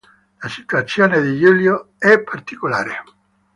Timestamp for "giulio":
1.37-1.89